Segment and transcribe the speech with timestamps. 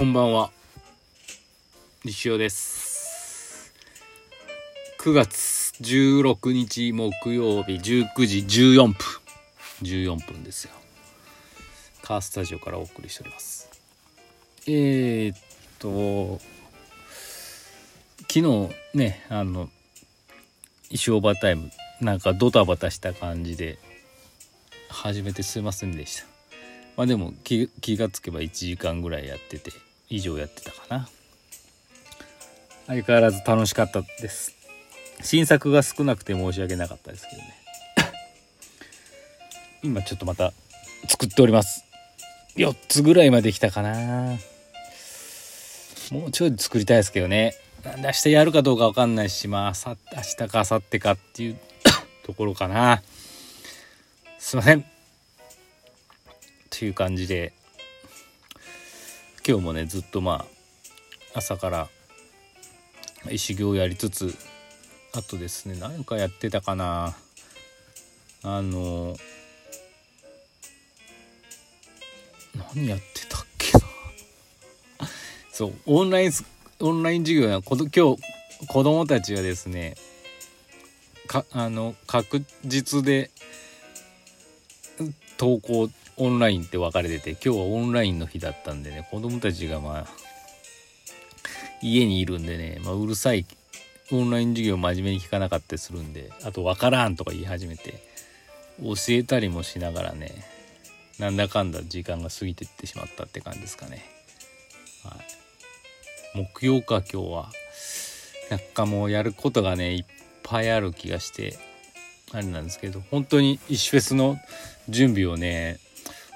[0.00, 0.50] こんばんは。
[2.06, 3.74] 西尾です。
[4.98, 8.38] 9月16日木曜日19時
[8.78, 8.94] 14分。
[9.82, 10.70] 14分ですよ。
[12.00, 13.68] カースタジオからお送りしております。
[14.66, 15.38] えー、っ
[15.78, 16.40] と
[18.20, 19.68] 昨日ねあの
[20.88, 23.78] 石オーバータイムなんかドタバタした感じで
[24.88, 26.24] 始めてすいませんでした。
[26.96, 29.89] まあでも気気がつけば1時間ぐらいやってて。
[30.10, 31.08] 以上やってたかな。
[32.88, 34.56] 相変わらず楽しかったです。
[35.22, 37.54] 新作が少なくて申し訳なかったですけどね。
[39.82, 40.52] 今ちょっとまた
[41.08, 41.84] 作っております。
[42.56, 44.38] 4つぐらいまで来たかな。
[46.10, 47.54] もうちょい作りたいですけどね。
[47.84, 49.72] なんで明日やるかどうか分かんないしまあ
[50.12, 51.58] 明日か明後日かっていう
[52.26, 53.02] ところかな。
[54.40, 54.84] すいません。
[56.70, 57.52] という感じで
[59.46, 60.44] 今日もねずっとま
[61.34, 61.88] あ朝から
[63.36, 64.34] 修行やりつつ
[65.14, 67.16] あとですね何かやってたかな。
[68.42, 69.16] あの
[72.74, 75.08] 何やってたっけな。
[75.52, 76.32] そうオンライン
[76.80, 79.94] オンライン授業やこ今日子供たちはですね
[81.26, 83.30] かあの確実で
[85.38, 90.06] 登校オンラインって分かれてて今日はオンラインの日だったんでね子供たちがまあ
[91.82, 93.46] 家にいるんでね、まあ、うるさい
[94.12, 98.02] オンライン授業真面目に聞かなかったりするんであと分からんとか言い始めて
[98.82, 100.44] 教えたりもしながらね
[101.18, 104.04] なんだかんだ時間が過ぎてってしまったって感じですかね。
[105.04, 105.16] は
[106.34, 107.50] い、木曜か今日は
[108.50, 110.04] なんかもうやることがねいっ
[110.42, 111.58] ぱいある気がして
[112.32, 114.38] あれなんですけど本当に石フェスの
[114.88, 115.78] 準備をね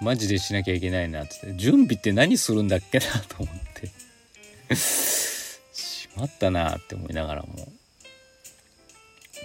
[0.00, 1.54] マジでしなきゃいけないなって。
[1.56, 3.56] 準備って何するんだっけなと思っ
[4.68, 4.74] て。
[4.76, 7.72] しまったなって思いながらも。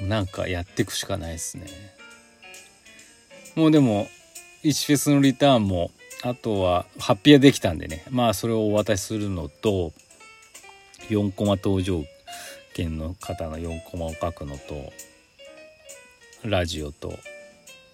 [0.01, 1.67] なんかやっていくしかないですね。
[3.55, 4.07] もうでも
[4.63, 5.91] 1フェスのリターンも
[6.23, 8.03] あとはハッピーできたんでね。
[8.09, 9.93] まあそれをお渡しするのと
[11.09, 12.03] 4コマ登場
[12.73, 14.91] 券の方の4コマを書くのと
[16.43, 17.13] ラジオと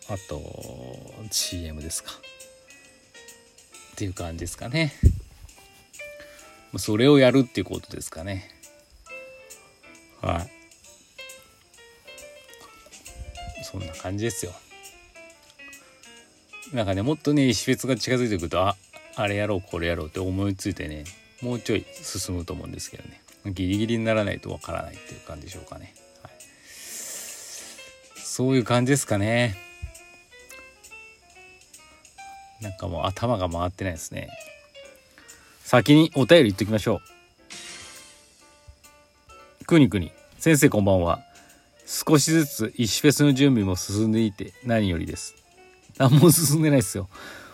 [0.10, 0.42] あと
[1.30, 2.12] CM ですか。
[4.02, 4.94] っていう感じですかね。
[6.78, 8.50] それをやるっていうことですかね。
[10.22, 10.50] はい。
[13.64, 14.54] そんな感じですよ。
[16.74, 18.76] なんかねもっとね石フェスが近づいてくるとあ
[19.16, 21.04] あれやろうこれやろうって思いついてね
[21.44, 23.22] もうちょい進むと思うんですけどね。
[23.46, 26.32] ギリギリにならないとわからないっていう感じでしょうかね、はい、
[28.16, 29.71] そういう感じですかね。
[32.82, 34.30] かもう頭が回ってないですね
[35.64, 37.02] 先にお便り言っときましょ
[39.62, 41.22] うくにくに先生こんばんは
[41.86, 45.42] 少しずつ石フェスの準備も進んでいて何よりです
[45.98, 47.10] 何も進んでないですよ。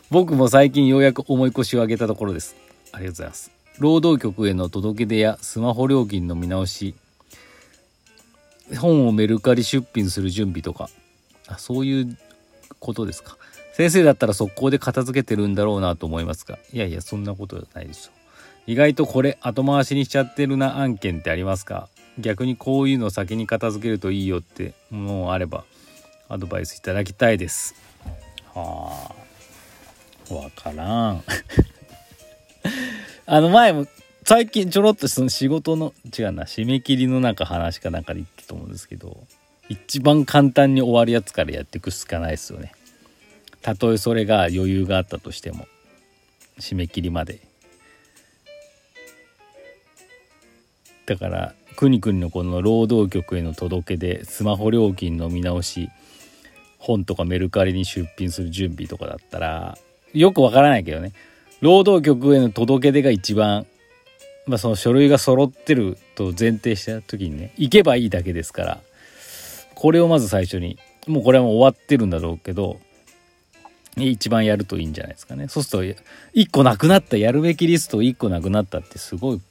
[0.10, 2.56] 僕も最近ようやく重い腰を上げたところです。
[2.94, 3.52] ありがとうございます。
[3.80, 6.96] 労働局への届け出やスマホ料金の見直し、
[8.80, 10.90] 本をメルカリ出品する準備とか、
[11.48, 12.18] あそういう
[12.80, 13.38] ことですか。
[13.78, 18.12] 先生だったら速攻で片付けてるんだろうなと思いますが、いやいや、そんなことじゃないですよ。
[18.66, 21.88] 意外とこれ後回しにしちゃってるな案件ってありますか？
[22.18, 25.64] 逆にこういうの先に片付けるといいよってものあれば
[26.28, 27.76] アドバイスいただきたいです。
[28.56, 29.14] はあ。
[30.28, 31.24] 分からん。
[33.28, 33.86] あの前も
[34.26, 39.24] 最近ちょろっとその仕事の違うな締め切りのなんか話かなんかで言ったと思うんですけど
[39.70, 42.72] 一番簡単に終わるやつからやっていくしかないですよね。
[43.62, 45.68] たとえそれが余裕があったとしても
[46.60, 47.40] 締め切りまで。
[51.06, 55.90] だからくにくにのこの労働局への届け出スマホ料金の見直し
[56.80, 59.78] 本とかメルカリに出品する準備とかだったら
[60.14, 61.14] よくわからないけどね。
[61.62, 63.66] 労働局への届け出が一番、
[64.46, 68.82] まあ、その書類が揃ってると前提した時にね行けばいいだけですから
[69.74, 70.78] これをまず最初に
[71.08, 72.80] もうこれはもう終わってるんだろうけど
[74.06, 75.48] 一番やるといいんじゃないですかね。
[75.48, 76.02] そうすると
[76.36, 79.42] 1個なくなったやるべきリスト1個なくなったってすごい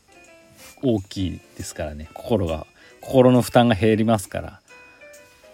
[0.82, 2.08] 大きいですからね。
[2.14, 2.66] 心が
[3.00, 4.60] 心の負担が減りますから。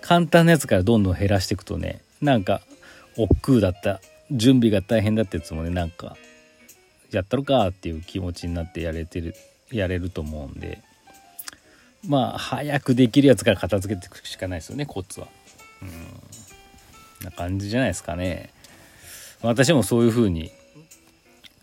[0.00, 2.60] 簡単なやつからどんどん減らしていくとねなんか
[3.16, 4.00] 億劫だった
[4.32, 6.16] 準備が大変だったやつもねなんか
[7.12, 9.36] やったろかっていう気持ちになってやれてる
[9.70, 10.80] やれると思うんで。
[12.04, 15.28] まあ早くできるやつから片付けていくしかないですよねコツは。
[15.82, 15.88] うん
[17.24, 18.50] な感じじゃないですかね。
[19.42, 20.50] 私もそういう風に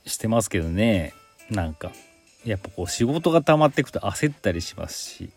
[0.06, 1.14] してますけどね。
[1.50, 1.92] なんか
[2.46, 5.30] やっぱこう仕事が溜まってくと焦ったりしますし。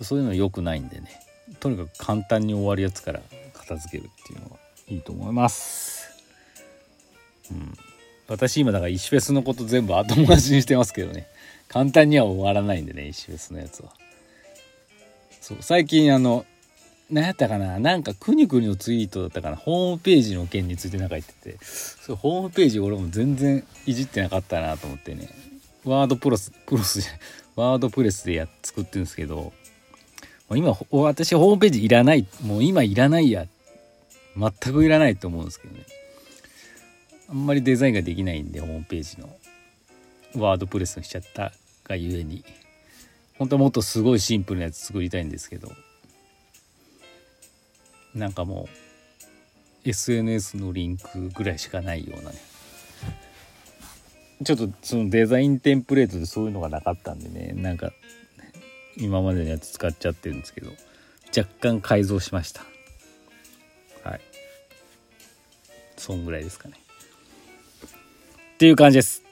[0.00, 1.20] そういうの良くないんでね。
[1.60, 3.20] とにかく簡単に終わるやつから
[3.54, 4.56] 片付けるっていうのが
[4.88, 6.10] いいと思います。
[7.50, 7.72] うん。
[8.28, 11.26] 私今だから石フェスのこと全部後回しにしてますけどね。
[11.68, 13.90] 簡単には終わらないんでね石フェスのやつは。
[15.40, 16.44] そう最近あの
[17.12, 17.78] 何やったかな？
[17.78, 19.56] なんかくにくにのツイートだったかな？
[19.56, 21.58] ホームページの件についてなんか言ってて。
[21.62, 25.28] そうホームページ俺も全然いじってなかったなと思ってね。
[25.84, 27.12] ワードプロスプロスじゃ
[27.54, 29.52] ワードプレスでや作ってるんですけど。
[30.54, 32.26] 今私ホームページいらない。
[32.42, 33.46] もう今いらないや。
[34.34, 35.84] 全くいらないと思うんですけどね。
[37.28, 39.34] あんまりデザインができないんでホームページの。
[40.34, 41.52] ワードプレスにしちゃった
[41.84, 42.42] がゆえに。
[43.38, 45.72] 本当はもっとすごいシンプルなやつ作りたいんですけど。
[48.14, 48.68] なんかも
[49.84, 52.36] う SNS のリンクぐらいしかないようなね。
[54.44, 57.92] ちょっとそのデザインテンプレートでそういうのがなかったんでねなんか
[58.96, 60.72] 今までのやつ使っちゃってるんですけど
[61.36, 62.62] 若干改造しました。
[64.04, 64.20] はい。
[65.96, 66.74] そんぐらいですかね。
[68.54, 69.22] っていう感じです。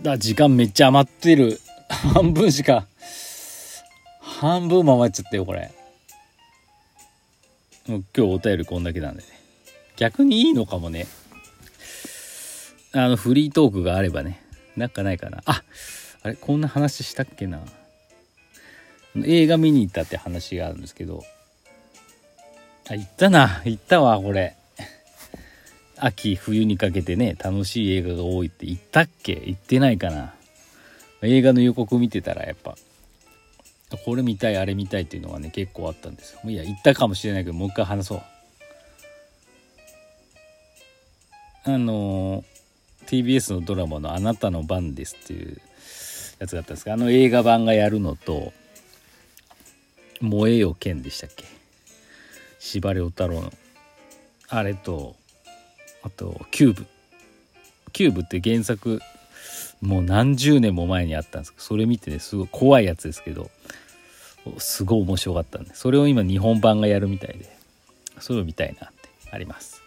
[0.00, 1.60] だ時間めっちゃ余ってる。
[1.88, 2.86] 半分しか
[4.20, 5.70] 半分も余っちゃったよこれ。
[7.88, 9.28] 今日お便りこんだけなんでね。
[9.96, 11.06] 逆にいいのかもね。
[12.92, 14.42] あのフリートークがあればね。
[14.76, 15.42] なんかないかな。
[15.46, 15.62] あ
[16.22, 17.60] あれこんな話したっけな。
[19.24, 21.22] 映画見に行ったって話があるんですけど。
[22.90, 23.62] あ行ったな。
[23.64, 24.56] 行ったわこれ。
[25.96, 28.66] 秋冬にかけてね楽しい映画が多いって。
[28.66, 29.36] 言ったっけ？
[29.46, 30.34] 言ってないかな。
[31.22, 32.76] 映画の予告見てたらやっぱ。
[34.04, 36.40] これ見たいあれ見たいっていうのがね結構あったんですよ。
[36.50, 38.22] いや言ったかもしれないけどもう一回話そう。
[41.64, 42.44] あの
[43.06, 45.60] TBS のドラマの「あなたの番です」っていう
[46.38, 48.52] やつがあったんですがあの映画版がやるのと
[50.20, 51.44] 「燃えよ剣」でしたっけ？
[52.58, 53.52] 司馬遼太郎の
[54.48, 55.16] あれと
[56.02, 56.86] あと「キューブ」
[57.92, 59.00] キューブって原作
[59.80, 63.50] もう何十年も前にあったんですけどそれ見てねすごい怖いやつですけど
[64.58, 67.56] すごい面白かったんでそれを今日本版がやるみたいで
[68.20, 69.82] それを見たいなってあります。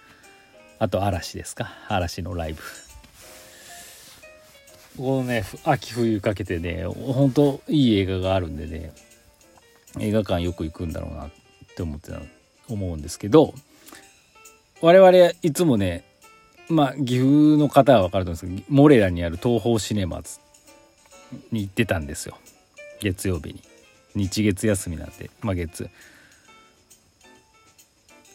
[0.80, 1.74] あと嵐ですか？
[1.88, 2.62] 嵐のライブ。
[4.98, 8.92] このね秋冬かけてねほんといい映画があるんでね
[10.00, 11.30] 映画館よく行くんだろうなっ
[11.76, 12.20] て思ってた
[12.68, 13.54] 思うんですけど
[14.82, 16.04] 我々いつもね
[16.68, 20.40] まあ岐阜の方は分かると思うんですけどモレラにある東宝シネマズ
[21.52, 22.38] に行ってたんですよ。
[23.00, 23.62] 月曜日に。
[24.20, 25.90] 日月休みなんでまあ月。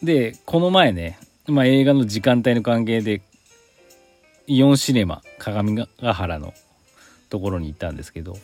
[0.03, 1.17] でこの前ね、
[1.47, 3.21] まあ、映画の時間帯の関係で
[4.47, 6.53] イオンシネマ鏡ヶ原の
[7.29, 8.37] ところに行ったんですけど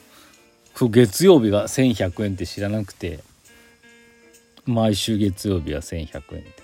[0.80, 3.20] 月曜日が1100円って知らなくて
[4.66, 6.62] 毎週月曜日は1100円って。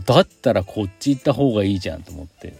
[0.00, 2.54] だったらこっち行った方がいいじゃんと思って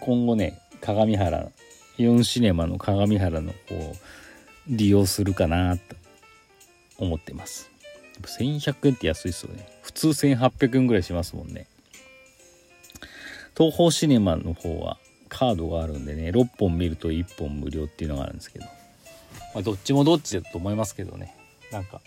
[0.00, 1.48] 今後ね鏡原
[1.96, 3.94] イオンシネマの鏡原の方を
[4.68, 6.03] 利用するかなと。
[6.98, 7.70] 思ってます。
[8.22, 9.68] 1100円って安いっすよね。
[9.82, 11.66] 普通1800円ぐらいしますもんね。
[13.56, 14.98] 東宝シネマの方は
[15.28, 18.64] カードがあるんでね6本見ると1本無料っていうのがあるんですけど、
[19.54, 21.34] まあ、どっちもどっちだと思いますけどね。
[21.70, 22.00] なんか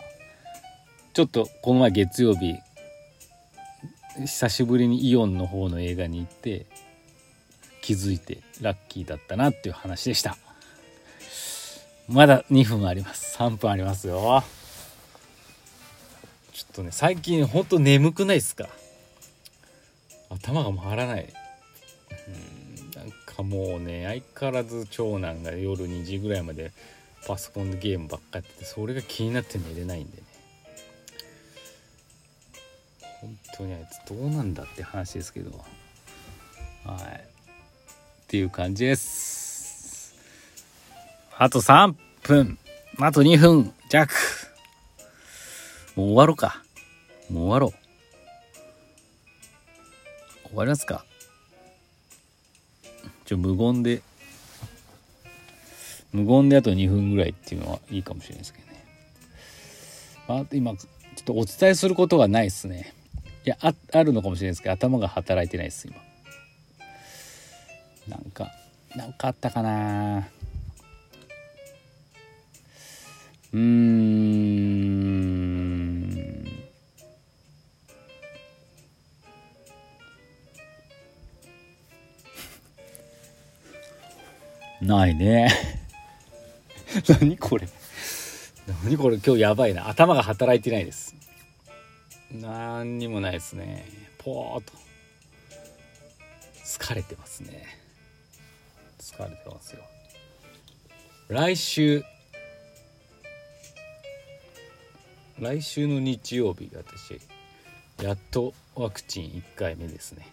[1.14, 2.56] ちょっとこの前月曜日
[4.20, 6.66] 久しぶりにイオンの方の映画に行って
[7.82, 10.36] 気づいてラッキーだったなっていう話でした。
[12.08, 13.36] まだ2分あります。
[13.38, 14.42] 3分ありますよ。
[16.58, 18.68] ちょっとね最近ほんと眠くないっすか？
[20.28, 21.32] 頭が回らない。
[22.26, 26.72] うんなんかもうね相変わらず長男が夜2時ぐらいまで
[27.28, 30.22] パソコンでゲームばっかやっててそれが気になって寝れないんでね。
[33.20, 35.64] 本当にあいつどうなんだって話ですけど。
[36.84, 37.04] はい。
[37.04, 40.16] っていう感じです。
[41.36, 42.58] あと3分。
[42.98, 44.12] あと2分弱。
[45.98, 46.62] もう終わろうか。
[47.28, 47.74] もう終わろ
[50.46, 50.48] う。
[50.50, 51.04] 終わりますか。
[53.24, 54.00] ちょ無言で。
[56.12, 58.84] 無言であと2分ぐらいっていうのはいいかもしれないですけどね、
[60.28, 60.88] まあ、今ちょ
[61.20, 62.94] っとお伝えすることがないですね。
[63.44, 65.96] いやああるのかもしれないですけど頭が働いてないです今。
[68.06, 68.52] なんか
[68.94, 70.28] なんかあったかな。
[73.52, 74.37] うーん。
[84.88, 85.52] ないね。
[87.20, 87.68] 何これ。
[88.84, 89.88] 何これ今日やばいな。
[89.90, 91.14] 頭が働いてないです。
[92.32, 93.84] 何にもないですね。
[94.16, 94.72] ぽーっと。
[96.64, 97.66] 疲れてますね。
[98.98, 99.82] 疲れてますよ。
[101.28, 102.02] 来週。
[105.38, 107.20] 来週の日曜日私。
[108.02, 110.32] やっとワクチン1回目ですね。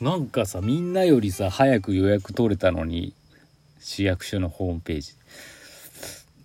[0.00, 3.12] なんかさみんなよりさ早く予約取れたのに
[3.84, 5.12] 市役所のホームページ。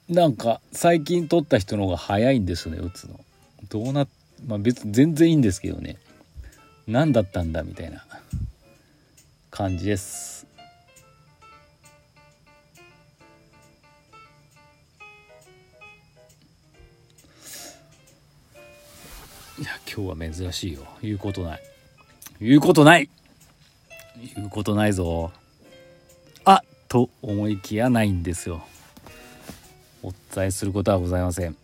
[0.10, 3.18] なんか最近取った人の方が早いんですね打つの。
[3.70, 4.08] どうな
[4.46, 5.98] まあ別に全然いいんですけどね。
[6.86, 8.06] 何だったんだみたいな。
[9.52, 10.46] 感じです。
[19.58, 20.82] いや今日は珍しいよ。
[21.02, 21.62] 言うことない。
[22.42, 23.10] 言うことない。
[24.36, 25.32] 言うことないぞ。
[26.90, 28.64] と思いきやないんですよ。
[30.02, 31.56] お伝えすることはございません。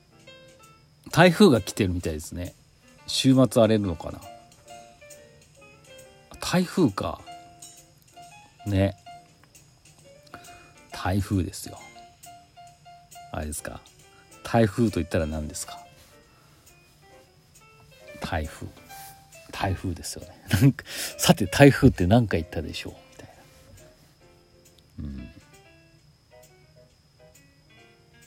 [1.11, 2.53] 台風が来てるみたいですね。
[3.07, 4.21] 週末荒れるのかな。
[6.39, 7.21] 台風か。
[8.67, 8.95] ね。
[10.91, 11.79] 台風ですよ。
[13.31, 13.81] あれですか。
[14.43, 15.79] 台風と言ったら何ですか。
[18.21, 18.67] 台風。
[19.51, 20.35] 台風ですよね。
[20.51, 23.04] なんかさて台風って何か言ったでしょう。